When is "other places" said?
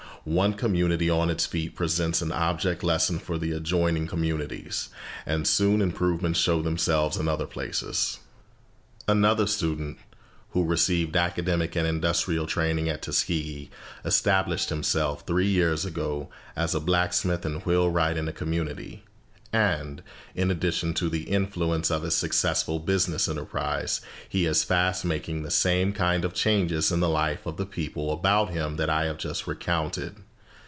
7.27-8.19